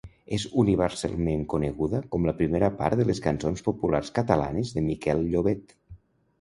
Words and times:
És 0.35 0.43
universalment 0.61 1.43
coneguda 1.51 1.99
com 2.15 2.25
la 2.29 2.35
primera 2.41 2.71
part 2.81 3.03
de 3.03 3.07
les 3.11 3.23
Cançons 3.27 3.63
Populars 3.71 4.13
Catalanes 4.19 4.75
de 4.79 4.87
Miquel 4.91 5.27
Llobet. 5.33 5.81